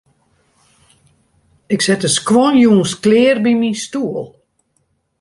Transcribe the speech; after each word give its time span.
Ik 1.73 1.81
set 1.87 2.01
de 2.03 2.11
skuon 2.17 2.55
jûns 2.63 2.91
klear 3.03 3.37
by 3.45 3.53
myn 3.59 3.75
stoel. 3.85 4.25